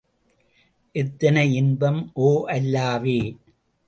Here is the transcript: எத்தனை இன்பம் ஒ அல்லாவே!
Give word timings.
எத்தனை 0.95 1.43
இன்பம் 1.55 1.99
ஒ 2.21 2.29
அல்லாவே! 2.47 3.19